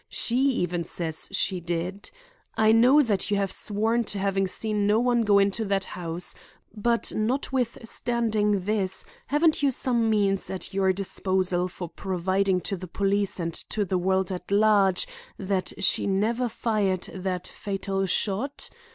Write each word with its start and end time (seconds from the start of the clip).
She 0.09 0.39
even 0.53 0.83
says 0.83 1.29
she 1.31 1.59
did. 1.59 2.09
I 2.57 2.71
know 2.71 3.03
that 3.03 3.29
you 3.29 3.37
have 3.37 3.51
sworn 3.51 4.03
to 4.05 4.17
having 4.17 4.47
seen 4.47 4.87
no 4.87 4.99
one 4.99 5.21
go 5.21 5.37
into 5.37 5.63
that 5.65 5.85
house; 5.93 6.33
but 6.73 7.13
notwithstanding 7.13 8.61
this, 8.61 9.05
haven't 9.27 9.61
you 9.61 9.69
some 9.69 10.09
means 10.09 10.49
at 10.49 10.73
your 10.73 10.91
disposal 10.91 11.67
for 11.67 11.87
proving 11.87 12.61
to 12.61 12.75
the 12.75 12.87
police 12.87 13.39
and 13.39 13.53
to 13.69 13.85
the 13.85 13.99
world 13.99 14.31
at 14.31 14.49
large 14.49 15.07
that 15.37 15.71
she 15.77 16.07
never 16.07 16.49
fired 16.49 17.03
that 17.13 17.47
fatal 17.47 18.07
shot? 18.07 18.71